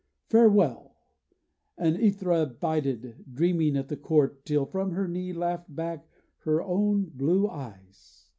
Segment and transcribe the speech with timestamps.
[0.29, 0.95] Farewell!'
[1.77, 6.07] And Æthra bided, dreaming, at the court, Till from her knee laughed back
[6.39, 8.25] her own blue eyes.